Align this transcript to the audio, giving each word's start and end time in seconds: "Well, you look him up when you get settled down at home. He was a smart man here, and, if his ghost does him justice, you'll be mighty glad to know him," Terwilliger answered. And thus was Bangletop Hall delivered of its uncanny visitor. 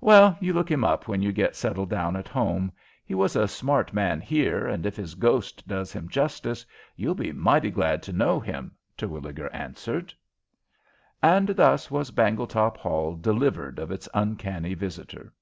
"Well, 0.00 0.34
you 0.40 0.54
look 0.54 0.70
him 0.70 0.82
up 0.82 1.08
when 1.08 1.20
you 1.20 1.30
get 1.30 1.54
settled 1.54 1.90
down 1.90 2.16
at 2.16 2.26
home. 2.26 2.72
He 3.04 3.14
was 3.14 3.36
a 3.36 3.46
smart 3.46 3.92
man 3.92 4.18
here, 4.22 4.66
and, 4.66 4.86
if 4.86 4.96
his 4.96 5.14
ghost 5.14 5.68
does 5.68 5.92
him 5.92 6.08
justice, 6.08 6.64
you'll 6.96 7.14
be 7.14 7.32
mighty 7.32 7.70
glad 7.70 8.02
to 8.04 8.12
know 8.14 8.40
him," 8.40 8.74
Terwilliger 8.96 9.50
answered. 9.52 10.14
And 11.22 11.48
thus 11.48 11.90
was 11.90 12.12
Bangletop 12.12 12.78
Hall 12.78 13.14
delivered 13.14 13.78
of 13.78 13.90
its 13.90 14.08
uncanny 14.14 14.72
visitor. 14.72 15.34